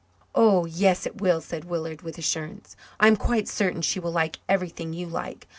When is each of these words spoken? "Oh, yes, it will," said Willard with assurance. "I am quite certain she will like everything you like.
"Oh, 0.33 0.65
yes, 0.65 1.05
it 1.05 1.21
will," 1.21 1.41
said 1.41 1.65
Willard 1.65 2.01
with 2.01 2.17
assurance. 2.17 2.75
"I 2.99 3.05
am 3.05 3.15
quite 3.15 3.47
certain 3.47 3.83
she 3.83 3.99
will 3.99 4.09
like 4.11 4.39
everything 4.49 4.93
you 4.93 5.05
like. 5.05 5.47